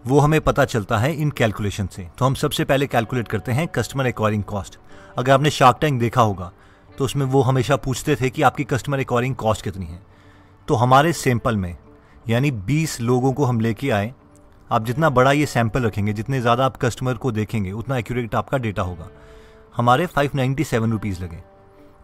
वो 0.06 0.20
हमें 0.20 0.40
पता 0.42 0.66
चलता 0.66 0.98
है 0.98 1.14
इन 1.14 1.32
कैलकुलेशन 1.32 1.88
से। 1.88 2.08
तो 2.18 2.26
हम 2.26 2.34
सबसे 2.36 2.64
पहले 2.64 2.88
कैलकुलेट 2.88 3.28
करते 3.28 3.52
हैं 3.52 3.68
कस्टमर 3.68 4.08
एक्वायरिंग 4.08 4.44
कॉस्ट 4.44 4.78
अगर 5.18 5.32
आपने 5.32 5.50
शार्क 5.50 5.78
टैंक 5.82 6.00
देखा 6.00 6.22
होगा 6.22 6.52
तो 6.98 7.06
उसमें 7.06 7.26
वो 7.26 7.42
हमेशा 7.42 7.76
पूछते 7.76 8.16
थे 8.16 8.30
कि 8.30 8.42
आपकी 8.42 8.64
कस्टमर 8.64 9.00
एक्वायरिंग 9.00 9.36
कॉस्ट 9.36 9.64
कितनी 9.64 9.86
है। 9.86 10.02
तो 10.68 10.76
हमारे 10.76 11.14
सैंपल 11.14 11.58
में, 11.58 11.76
यानी 12.30 12.52
20 12.52 13.00
लोगों 13.02 13.34
को 13.34 13.46
हम 13.46 13.60
लेके 13.60 13.90
आए, 13.90 14.14
आप 14.70 14.86
जितना 14.86 15.10
बड़ा 15.10 15.32
ये 15.32 15.46
सैंपल 15.46 15.84
रखेंगे, 15.84 16.14
जितने 16.14 16.42
ज़्यादा 16.42 16.66
आप 16.66 16.78
कस्टमर 16.78 17.14
को 17.14 17.32
देखेंगे, 17.32 17.72
उतना 17.72 17.98
एक्यूरेट 17.98 18.36
आपका 18.36 18.58
डेटा 18.58 18.82
होगा। 18.82 19.10
हमारे 19.76 20.06
फाइव 20.06 20.32
नाइन्टी 20.36 20.64
सेवन 20.64 20.92
रुपीज़ 20.92 21.24
लगे। 21.24 21.42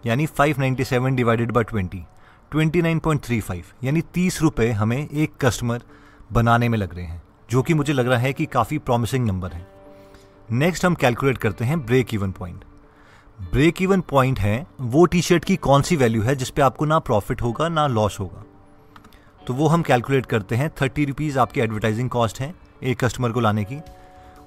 यानी 0.05 0.25
five 0.25 0.59
ninety 0.59 0.83
seven 0.83 1.15
divided 1.15 1.51
by 1.51 1.63
twenty 1.63 2.03
twenty 2.51 2.81
nine 2.81 2.99
point 2.99 3.21
three 3.23 3.39
five 3.39 3.65
यानी 3.83 4.01
तीस 4.13 4.41
रुपये 4.41 4.71
हमें 4.71 4.97
एक 4.99 5.33
कस्टमर 5.41 5.81
बनाने 6.31 6.69
में 6.69 6.77
लग 6.77 6.95
रहे 6.95 7.05
हैं, 7.05 7.21
जो 7.49 7.61
कि 7.61 7.73
मुझे 7.73 7.93
लग 7.93 8.07
रहा 8.07 8.19
है 8.19 8.33
कि 8.33 8.45
काफ़ी 8.45 8.77
प्रॉमिसिंग 8.79 9.25
नंबर 9.27 9.51
है। 9.51 9.65
नेक्स्ट 10.49 10.85
हम 10.85 10.95
कैलकुलेट 10.95 11.37
करते 11.37 11.65
हैं 11.65 11.79
break 11.85 12.13
even 12.13 12.31
point 12.31 12.63
break 13.41 13.81
even 13.81 14.01
point 14.01 14.39
है, 14.39 14.67
वो 14.81 15.05
टी 15.05 15.21
शर्ट 15.21 15.45
की 15.45 15.55
कौन 15.55 15.81
सी 15.81 15.95
वैल्यू 15.95 16.21
है 16.21 16.35
जिसपे 16.35 16.61
आपको 16.61 16.85
ना 16.85 16.97
प्रॉफिट 16.99 17.41
होगा, 17.41 17.67
ना 17.69 17.85
लॉस 17.87 18.19
होगा? 18.19 18.43
तो 19.47 19.53
वो 19.53 19.67
हम 19.67 19.81
कैलकुलेट 19.81 20.25
करते 20.25 20.55
हैं 20.55 20.69
थर्टी 20.81 21.05
रुपीज़ 21.05 21.39
आपकी 21.39 21.61
एडवर्टाइजिंग 21.61 22.09
कॉस्ट 22.09 22.39
है, 22.39 22.53
एक 22.83 23.03
कस्टमर 23.03 23.31
को 23.31 23.39
लाने 23.39 23.63
की। 23.63 23.79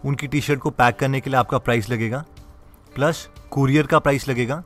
उनकी 0.04 0.26
टी 0.26 0.40
शर्ट 0.40 0.60
को 0.60 0.70
पैक 0.70 0.96
करने 0.96 1.20
के 1.20 1.30
लिए 1.30 1.38
आपका 1.38 1.58
प्राइस 1.58 1.90
लगेगा 1.90 2.24
प्लस 2.94 3.28
कुरियर 3.50 3.86
का 3.86 3.98
प्राइस 3.98 4.28
लगेगा। 4.28 4.62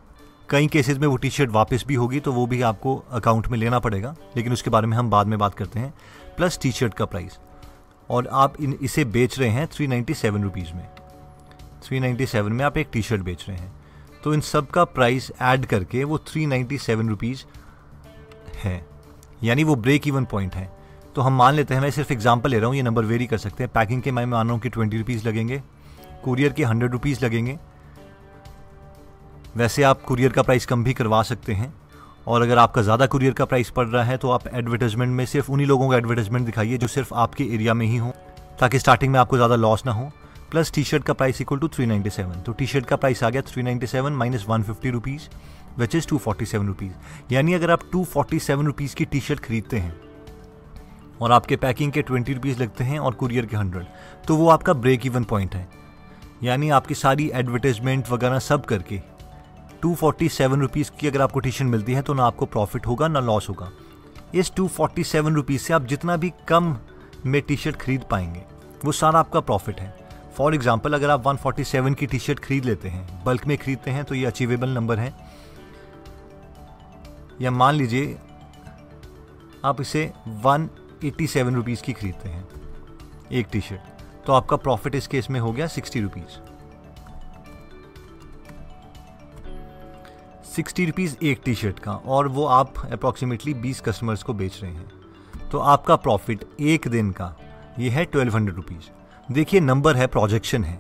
कई 0.48 0.66
केसेस 0.66 0.98
में 0.98 1.06
वो 1.08 1.16
टी 1.16 1.30
शर्ट 1.30 1.50
वापस 1.50 1.84
भी 1.88 1.94
होगी 1.94 2.20
तो 2.20 2.32
वो 2.32 2.46
भी 2.46 2.60
आपको 2.62 2.96
अकाउंट 3.10 3.48
में 3.48 3.58
लेना 3.58 3.78
पड़ेगा, 3.78 4.14
लेकिन 4.36 4.52
उसके 4.52 4.70
बारे 4.70 4.86
में 4.86 4.96
हम 4.96 5.10
बाद 5.10 5.26
में 5.26 5.38
बात 5.38 5.54
करते 5.54 5.78
हैं 5.78 5.92
प्लस 6.36 6.58
टी 6.62 6.72
शर्ट 6.72 6.94
का 6.94 7.04
प्राइस 7.04 7.38
और 8.10 8.28
आप 8.32 8.60
इन, 8.60 8.78
इसे 8.82 9.04
बेच 9.06 9.38
रहे 9.38 9.50
हैं 9.50 9.66
थ्री 9.66 9.86
नाइन्टी 9.86 10.14
सेवन 10.14 10.42
रुपीज़ 10.42 10.74
में। 10.74 10.86
थ्री 11.82 12.00
नाइन्टी 12.00 12.26
सेवन 12.26 12.52
में 12.52 12.64
आप 12.64 12.76
एक 12.78 12.88
टी 12.92 13.02
शर्ट 13.02 13.22
बेच 13.22 13.44
रहे 13.48 13.58
हैं। 13.58 13.72
तो 14.24 14.34
इन 14.34 14.40
सब 14.40 14.66
का 14.66 14.84
प्राइस 14.84 15.30
ऐड 15.42 15.66
करके 15.66 16.04
वो 16.04 16.18
थ्री 16.28 16.46
नाइन्टी 16.46 16.78
सेवन 16.78 17.08
रुपीज़ 17.08 17.44
है। 18.56 18.82
यानी 19.44 19.64
वो 19.64 19.76
ब्रेक 19.76 20.08
इवन 20.08 20.24
पॉइंट 20.24 20.54
है। 20.54 20.68
तो 21.14 21.22
हम 21.22 21.32
मान 21.32 21.54
लेते 21.54 21.74
हैं, 21.74 21.80
मैं 21.80 21.90
सिर्फ़ 21.90 22.12
एग्जांपल 22.12 22.50
ले 22.50 22.58
रहा 22.58 22.66
हूँ, 22.66 22.76
ये 22.76 22.82
नंबर 22.82 23.04
वेरी 23.04 23.26
कर 23.26 23.38
सकते 23.38 23.64
हैं। 23.64 23.72
पैकिंग 23.72 24.02
के 24.02 24.10
मैं 24.10 24.24
मान 24.26 24.46
रहा 24.46 24.52
हूँ 24.52 24.60
कि 24.60 24.68
ट्वेंटी 24.68 24.98
रुपीज़ 24.98 25.26
लगेंगे। 25.28 25.62
कुरियर 26.24 26.52
के 26.52 26.64
हंड्रेड 26.64 26.92
रुपीज़ 26.92 27.24
लगेंगे। 27.24 27.58
वैसे 29.56 29.82
आप 29.82 30.02
कुरियर 30.02 30.32
का 30.32 30.42
प्राइस 30.42 30.66
कम 30.66 30.84
भी 30.84 30.94
करवा 30.94 31.22
सकते 31.24 31.52
हैं। 31.52 31.72
और 32.26 32.42
अगर 32.42 32.58
आपका 32.58 32.82
ज़्यादा 32.82 33.06
कुरियर 33.06 33.32
का 33.32 33.44
प्राइस 33.44 33.70
पड़ 33.70 33.86
रहा 33.86 34.02
है 34.04 34.16
तो 34.16 34.30
आप 34.30 34.46
एडवर्टाइजमेंट 34.48 35.12
में 35.12 35.24
सिर्फ़ 35.26 35.50
उन्हीं 35.52 35.66
लोगों 35.66 35.88
का 35.90 35.96
एडवर्टाइजमेंट 35.96 36.46
दिखाइए 36.46 36.78
जो 36.78 36.86
सिर्फ़ 36.86 37.14
आपके 37.14 37.44
एरिया 37.44 37.74
में 37.74 37.86
ही 37.86 37.96
हो, 37.96 38.12
ताकि 38.60 38.78
स्टार्टिंग 38.78 39.12
में 39.12 39.18
आपको 39.20 39.36
ज़्यादा 39.36 39.56
लॉस 39.56 39.86
ना 39.86 39.92
हो। 39.92 40.10
प्लस 40.50 40.70
टी 40.72 40.82
शर्ट 40.84 41.04
का 41.04 41.12
price 41.12 41.40
equal 41.40 41.58
to 41.58 41.68
three 41.68 41.86
ninety 41.86 42.10
seven 42.10 42.40
तो 42.42 42.52
टी 42.52 42.66
शर्ट 42.66 42.86
का 42.86 42.96
प्राइस 42.96 43.22
आ 43.24 43.28
गया 43.30 43.40
three 43.42 43.62
ninety 43.62 43.86
seven 43.86 44.12
minus 44.12 44.44
one 44.48 44.62
fifty 44.62 44.90
rupees 44.90 45.28
which 45.78 45.94
is 45.94 46.06
two 46.08 46.18
forty 46.18 46.46
seven 46.46 46.66
rupees 46.66 47.32
यानी 47.32 47.54
अगर 47.54 47.70
आप 47.70 47.80
टू 47.92 48.04
फोर्टी 48.04 48.38
सेवन 48.38 48.66
रुपीज़ 48.66 48.94
की 48.96 49.04
टी 49.04 49.20
शर्ट 49.20 49.40
खरीदते 49.40 49.78
हैं 49.78 49.94
और 51.20 51.32
आपके 51.32 51.56
पैकिंग 51.56 51.92
के 51.92 52.02
ट्वेंटी 52.02 52.34
रुपीज़ 52.34 52.62
लगते 52.62 52.84
हैं 52.84 52.98
और 52.98 53.14
कुरियर 53.14 53.46
के 53.46 53.56
हंड्रेड 53.56 53.86
तो 54.26 54.36
वो 54.36 54.48
आपका 54.48 54.72
ब्रेक 54.72 55.06
इवन 55.06 55.24
पॉइंट 55.24 55.54
है। 55.54 55.68
यानी 56.42 56.70
आपकी 56.70 56.94
सारी 56.94 57.30
एडवर्टाइजमेंट 57.34 58.10
वगैरह 58.10 58.38
सब 58.38 58.64
करके 58.64 59.00
टू 59.82 59.94
फोर्टी 59.94 60.28
सेवन 60.30 60.60
रुपीज़ 60.60 60.90
की 61.00 61.08
अगर 61.08 61.22
आपको 61.22 61.40
टी 61.40 61.50
शर्ट 61.50 61.68
मिलती 61.68 61.92
है 61.92 62.02
तो 62.02 62.14
ना 62.14 62.24
आपको 62.24 62.46
प्रॉफिट 62.46 62.86
होगा, 62.86 63.08
ना 63.08 63.20
लॉस 63.20 63.48
होगा। 63.48 63.70
इस 64.34 64.52
टू 64.56 64.68
फोर्टी 64.68 65.04
सेवन 65.04 65.34
रुपीज़ 65.34 65.62
से 65.62 65.74
आप 65.74 65.86
जितना 65.86 66.16
भी 66.16 66.32
कम 66.48 66.76
में 67.26 67.40
टी 67.42 67.56
शर्ट 67.56 67.76
खरीद 67.76 68.04
पाएँगे, 68.10 68.44
वो 68.84 68.92
सारा 68.94 69.20
आपका 69.20 69.40
प्रॉफिट 69.40 69.80
है। 69.80 70.07
फॉर 70.38 70.54
एग्ज़ाम्पल 70.54 70.94
अगर 70.94 71.10
आप 71.10 71.24
147 71.24 71.94
की 71.94 72.06
टी 72.06 72.18
शर्ट 72.18 72.38
खरीद 72.38 72.64
लेते 72.64 72.88
हैं 72.88 73.24
बल्क 73.24 73.46
में 73.46 73.56
खरीदते 73.58 73.90
हैं 73.90 74.04
तो 74.04 74.14
ये 74.14 74.24
अचीवेबल 74.26 74.68
नंबर 74.68 74.98
है। 74.98 75.12
या 77.40 77.50
मान 77.50 77.74
लीजिए, 77.74 78.16
आप 79.64 79.80
इसे 79.80 80.04
वन 80.44 80.68
एट्टी 81.04 81.26
सेवन 81.26 81.54
रुपीज़ 81.54 81.82
की 81.82 81.92
खरीदते 81.92 82.28
हैं, 82.28 82.44
एक 83.32 83.46
टी 83.52 83.60
शर्ट 83.60 84.24
तो 84.26 84.32
आपका 84.32 84.56
प्रॉफिट 84.58 84.94
इस 84.94 85.06
केस 85.06 85.30
में 85.30 85.38
हो 85.40 85.52
गया 85.52 85.66
सिक्सटी 85.68 86.00
रुपीज़ 86.00 86.36
सिक्सटी 90.46 90.86
रुपीज़ 90.86 91.16
एक 91.22 91.40
टी 91.44 91.54
शर्ट 91.54 91.78
का, 91.78 91.92
और 91.92 92.28
वो 92.28 92.44
आप 92.46 92.78
अप्रॉक्सीमेटली 92.86 93.54
बीस 93.56 93.80
कस्टमर्स 93.80 94.22
को 94.22 94.34
बेच 94.34 94.60
रहे 94.62 94.72
हैं। 94.72 95.48
तो 95.50 95.58
आपका 95.74 95.96
प्रॉफिट 95.98 96.44
एक 96.60 96.88
दिन 96.88 97.10
का, 97.12 97.34
ये 97.78 97.90
है 97.90 98.04
ट्वेल्व 98.04 98.36
हंड्रेड 98.36 98.56
रुपीज़ 98.56 98.90
देखिए 99.30 99.60
नंबर 99.60 99.96
है 99.96 100.06
प्रोजेक्शन 100.06 100.64
है। 100.64 100.78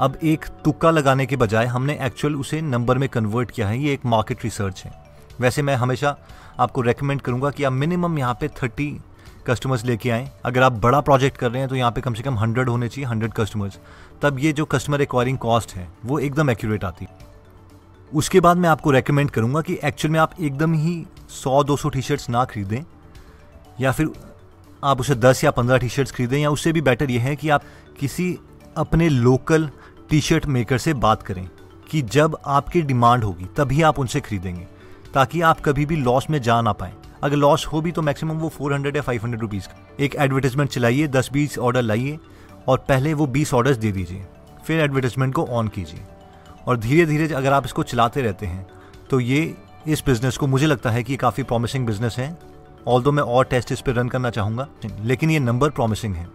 अब 0.00 0.16
एक 0.22 0.44
तुक्का 0.64 0.90
लगाने 0.90 1.26
के 1.26 1.36
बजाय 1.36 1.66
हमने 1.66 1.98
एक्चुअल 2.02 2.34
उसे 2.36 2.60
नंबर 2.60 2.98
में 2.98 3.08
कन्वर्ट 3.08 3.50
किया 3.50 3.68
है, 3.68 3.78
ये 3.78 3.92
एक 3.92 4.06
मार्केट 4.06 4.44
रिसर्च 4.44 4.82
है। 4.84 4.92
वैसे 5.40 5.62
मैं 5.62 5.74
हमेशा 5.76 6.16
आपको 6.58 6.80
रेकमेंड 6.80 7.20
करूँगा 7.20 7.50
कि 7.50 7.64
आप 7.64 7.72
मिनिमम 7.72 8.18
यहाँ 8.18 8.34
पे 8.34 8.48
थर्टी 8.62 8.90
कस्टमर्स 9.46 9.84
लेके 9.84 10.10
आएँ। 10.10 10.28
अगर 10.44 10.62
आप 10.62 10.72
बड़ा 10.80 11.00
प्रोजेक्ट 11.00 11.36
कर 11.36 11.50
रहे 11.50 11.60
हैं 11.60 11.68
तो 11.68 11.76
यहाँ 11.76 11.90
पे 11.92 12.00
कम 12.00 12.14
से 12.14 12.22
कम 12.22 12.38
हंड्रेड 12.38 12.68
होने 12.68 12.88
चाहिए 12.88 13.08
हंड्रेड 13.08 13.32
कस्टमर्स 13.32 13.78
तब 14.22 14.38
ये 14.38 14.52
जो 14.52 14.64
कस्टमर 14.66 15.00
एक्वायरिंग 15.00 15.38
कॉस्ट 15.38 15.74
है, 15.74 15.88
वो 16.04 16.18
एकदम 16.18 16.50
एक्यूरेट 16.50 16.84
आती। 16.84 17.06
उसके 18.12 18.40
बाद 18.40 18.56
मैं 18.56 18.68
आपको 18.68 18.90
रेकमेंड 18.90 19.30
करूँगा 19.30 19.60
कि 19.60 19.78
एक्चुअल 19.84 20.12
में 20.12 20.20
आप 20.20 20.34
एकदम 20.40 20.74
ही 20.74 21.04
सौ, 21.30 21.62
दो 21.64 21.76
सौ 21.76 21.88
टी 21.88 22.02
शर्ट्स 22.02 22.28
ना 22.30 22.44
खरीदें, 22.44 22.82
या 23.80 23.92
फिर 23.92 24.10
आप 24.82 25.00
उसे 25.00 25.14
दस 25.14 25.42
या 25.44 25.50
पंद्रह 25.50 25.78
टी 25.78 25.88
शर्ट्स 25.88 26.12
खरीदें, 26.12 26.38
या 26.38 26.50
उससे 26.50 26.72
भी 26.72 26.80
बेटर 26.80 27.10
ये 27.10 27.18
है 27.18 27.34
कि 27.36 27.48
आप 27.48 27.62
किसी 28.00 28.38
अपने 28.76 29.08
लोकल 29.08 29.68
टी 30.10 30.20
शर्ट 30.20 30.46
मेकर 30.46 30.78
से 30.78 30.94
बात 30.96 31.22
करें 31.22 31.48
कि 31.90 32.02
जब 32.02 32.36
आपकी 32.46 32.82
डिमांड 32.82 33.24
होगी, 33.24 33.46
तभी 33.56 33.82
आप 33.82 33.98
उनसे 33.98 34.20
खरीदेंगे, 34.20 34.66
ताकि 35.14 35.40
आप 35.40 35.60
कभी 35.60 35.86
भी 35.86 35.96
लॉस 35.96 36.30
में 36.30 36.40
जा 36.42 36.60
ना 36.62 36.72
पाए। 36.72 36.92
अगर 37.22 37.36
लॉस 37.36 37.66
हो 37.66 37.80
भी 37.80 37.92
तो 37.92 38.02
मैक्सिमम 38.02 38.38
वो 38.38 38.48
400 38.50 38.96
या 38.96 39.02
500 39.02 39.22
हंड्रेड 39.22 39.40
रुपीज़ 39.40 39.66
का। 39.66 39.86
एक 40.00 40.14
एडवर्टाइजमेंट 40.16 40.70
चलाइए, 40.70 41.06
दस 41.08 41.30
बीस 41.32 41.58
ऑर्डर 41.58 41.82
लाइए, 41.82 42.18
और 42.68 42.84
पहले 42.88 43.14
वो 43.14 43.26
बीस 43.28 43.54
ऑर्डर्स 43.54 43.76
दे 43.76 43.92
दीजिए, 43.92 44.24
फिर 44.64 44.80
एडवर्टाइजमेंट 44.80 45.34
को 45.34 45.44
ऑन 45.46 45.68
कीजिए। 45.68 46.00
और 46.66 46.76
धीरे 46.76 47.06
धीरे 47.06 47.32
अगर 47.34 47.52
आप 47.52 47.64
इसको 47.64 47.82
चलाते 47.84 48.22
रहते 48.22 48.46
हैं 48.46 48.66
तो 49.10 49.20
ये 49.20 49.54
इस 49.86 50.02
बिज़नेस 50.06 50.36
को, 50.36 50.46
मुझे 50.46 50.66
लगता 50.66 50.90
है 50.90 51.02
कि 51.02 51.16
काफ़ी 51.16 51.42
प्रॉमिसिंग 51.42 51.86
बिज़नेस 51.86 52.16
है। 52.18 52.36
ऑल 52.86 53.02
दो 53.02 53.12
मैं 53.12 53.22
और 53.24 53.44
टेस्ट 53.44 53.72
इस 53.72 53.80
पर 53.80 53.92
रन 53.92 54.08
करना 54.08 54.30
चाहूँगा, 54.30 54.66
लेकिन 55.02 55.30
ये 55.30 55.38
नंबर 55.40 55.70
प्रॉमिसिंग 55.70 56.14
है। 56.14 56.26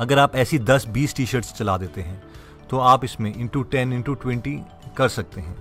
अगर 0.00 0.18
आप 0.18 0.36
ऐसी 0.36 0.58
दस 0.60 0.86
बीस 0.88 1.14
टी 1.14 1.26
शर्ट्स 1.26 1.52
चला 1.52 1.76
देते 1.78 2.00
हैं 2.00 2.22
तो 2.70 2.78
आप 2.78 3.04
इसमें 3.04 3.32
इंटू 3.32 3.62
टेन 3.64 3.92
इंटू 3.92 4.14
ट्वेंटी 4.16 4.58
कर 4.96 5.08
सकते 5.10 5.40
हैं। 5.40 5.56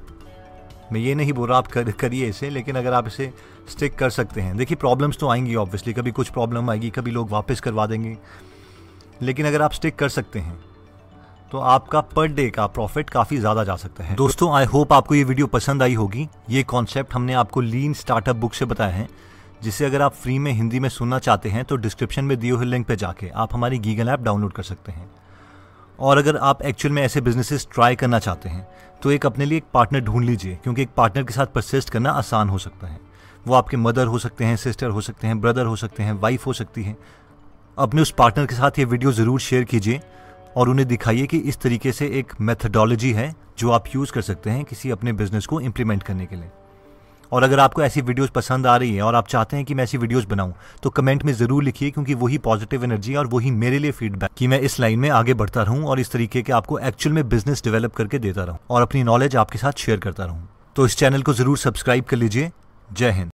मैं 0.91 0.99
ये 0.99 1.13
नहीं 1.15 1.33
बोल 1.33 1.49
रहा 1.49 1.57
आप 1.57 1.67
कर, 1.67 1.91
करिए 1.91 2.27
इसे, 2.27 2.49
लेकिन 2.49 2.75
अगर 2.75 2.93
आप 2.93 3.07
इसे 3.07 3.31
स्टिक 3.69 3.95
कर 3.95 4.09
सकते 4.09 4.41
हैं। 4.41 4.55
देखिए 4.57 4.77
प्रॉब्लम्स 4.77 5.17
तो 5.17 5.29
आएँगी 5.29 5.55
ऑब्वियसली 5.57 5.93
कभी 5.93 6.11
कुछ 6.11 6.29
प्रॉब्लम 6.29 6.69
आएगी, 6.69 6.89
कभी 6.89 7.11
लोग 7.11 7.29
वापस 7.29 7.59
करवा 7.59 7.85
देंगे। 7.87 8.17
लेकिन 9.21 9.47
अगर 9.47 9.61
आप 9.61 9.73
स्टिक 9.73 9.95
कर 9.95 10.09
सकते 10.09 10.39
हैं 10.39 10.57
तो 11.51 11.57
आपका 11.59 12.01
पर 12.01 12.27
डे 12.27 12.49
का 12.49 12.65
प्रॉफिट 12.67 13.09
काफ़ी 13.09 13.37
ज़्यादा 13.37 13.63
जा 13.63 13.75
सकता 13.75 14.03
है। 14.03 14.15
दोस्तों 14.15 14.51
आई 14.55 14.65
होप 14.65 14.93
आपको 14.93 15.15
ये 15.15 15.23
वीडियो 15.23 15.47
पसंद 15.47 15.83
आई 15.83 15.93
होगी। 15.93 16.27
ये 16.49 16.63
कॉन्सेप्ट 16.65 17.13
हमने 17.13 17.33
आपको 17.35 17.61
लीन 17.61 17.93
स्टार्टअप 17.95 18.35
बुक 18.35 18.53
से 18.53 18.65
बताया 18.65 18.91
है। 18.91 19.07
जिसे 19.63 19.85
अगर 19.85 20.01
आप 20.01 20.13
फ्री 20.13 20.37
में 20.39 20.51
हिंदी 20.51 20.79
में 20.79 20.89
सुनना 20.89 21.19
चाहते 21.19 21.49
हैं 21.49 21.63
तो 21.65 21.75
डिस्क्रिप्शन 21.77 22.25
में 22.25 22.37
दिए 22.39 22.51
हुए 22.51 22.65
लिंक 22.65 22.87
पर 22.87 22.95
जाके 22.95 23.29
आप 23.35 23.53
हमारी 23.53 23.79
गीगल 23.79 24.09
ऐप 24.09 24.19
डाउनलोड 24.19 24.53
कर 24.53 24.63
सकते 24.63 24.91
हैं। 24.91 25.09
और 25.99 26.17
अगर 26.17 26.37
आप 26.37 26.61
एक्चुअल 26.61 26.93
में 26.93 27.01
ऐसे 27.03 27.21
बिजनेसेस 27.21 27.67
ट्राई 27.73 27.95
करना 27.95 28.19
चाहते 28.19 28.49
हैं 28.49 28.67
तो 29.01 29.11
एक 29.11 29.25
अपने 29.25 29.45
लिए 29.45 29.57
एक 29.57 29.65
पार्टनर 29.73 30.01
ढूंढ 30.01 30.25
लीजिए, 30.25 30.57
क्योंकि 30.63 30.81
एक 30.81 30.89
पार्टनर 30.97 31.23
के 31.23 31.33
साथ 31.33 31.45
परसिस्ट 31.45 31.89
करना 31.89 32.11
आसान 32.11 32.49
हो 32.49 32.57
सकता 32.57 32.87
है। 32.87 32.99
वो 33.45 33.53
आपके 33.53 33.77
मदर 33.77 34.07
हो 34.07 34.19
सकते 34.19 34.45
हैं 34.45 34.55
सिस्टर 34.57 34.89
हो 34.89 35.01
सकते 35.01 35.27
हैं 35.27 35.39
ब्रदर 35.41 35.65
हो 35.65 35.75
सकते 35.75 36.03
हैं 36.03 36.13
वाइफ 36.13 36.45
हो 36.47 36.53
सकती 36.53 36.83
है। 36.83 36.95
अपने 37.77 38.01
उस 38.01 38.11
पार्टनर 38.11 38.45
के 38.45 38.55
साथ 38.55 38.79
ये 38.79 38.85
वीडियो 38.85 39.11
ज़रूर 39.13 39.39
शेयर 39.39 39.63
कीजिए 39.63 39.99
और 40.57 40.69
उन्हें 40.69 40.87
दिखाइए 40.87 41.25
कि 41.25 41.37
इस 41.39 41.59
तरीके 41.61 41.91
से 41.91 42.07
एक 42.19 42.33
मेथडोलॉजी 42.41 43.11
है 43.13 43.33
जो 43.59 43.71
आप 43.71 43.83
यूज़ 43.95 44.11
कर 44.11 44.21
सकते 44.21 44.49
हैं 44.49 44.63
किसी 44.63 44.89
अपने 44.91 45.13
बिज़नेस 45.13 45.45
को 45.45 45.59
इम्प्लीमेंट 45.61 46.03
करने 46.03 46.25
के 46.25 46.35
लिए। 46.35 46.49
और 47.31 47.43
अगर 47.43 47.59
आपको 47.59 47.83
ऐसी 47.83 48.01
वीडियोस 48.01 48.29
पसंद 48.29 48.67
आ 48.67 48.75
रही 48.77 48.95
है 48.95 49.01
और 49.01 49.15
आप 49.15 49.27
चाहते 49.27 49.57
हैं 49.57 49.65
कि 49.65 49.73
मैं 49.73 49.83
ऐसी 49.83 49.97
वीडियोस 49.97 50.25
बनाऊँ 50.25 50.53
तो 50.83 50.89
कमेंट 50.89 51.23
में 51.23 51.33
ज़रूर 51.33 51.63
लिखिए 51.63 51.91
क्योंकि 51.91 52.13
वही 52.15 52.37
पॉजिटिव 52.47 52.83
एनर्जी 52.83 53.15
और 53.15 53.27
वही 53.27 53.51
मेरे 53.53 53.79
लिए 53.79 53.91
फीडबैक 53.91 54.31
कि 54.37 54.47
मैं 54.47 54.59
इस 54.59 54.79
लाइन 54.79 54.99
में 54.99 55.09
आगे 55.11 55.33
बढ़ता 55.33 55.63
रहूँ 55.63 55.83
और 55.83 55.99
इस 55.99 56.11
तरीके 56.11 56.41
के 56.41 56.53
आपको 56.53 56.79
एक्चुअल 56.81 57.15
में 57.15 57.27
बिज़नेस 57.29 57.63
डेवलप 57.63 57.95
करके 57.95 58.19
देता 58.19 58.43
रहूँ 58.43 58.59
और 58.69 58.81
अपनी 58.81 59.03
नॉलेज 59.03 59.35
आपके 59.35 59.57
साथ 59.57 59.71
शेयर 59.77 59.99
करता 59.99 60.25
रहूँ। 60.25 60.47
तो 60.75 60.85
इस 60.85 60.97
चैनल 60.97 61.21
को 61.21 61.33
ज़रूर 61.33 61.57
सब्सक्राइब 61.57 62.03
कर 62.03 62.17
लीजिए। 62.17 62.51
जय 62.89 63.11
हिंद। 63.11 63.31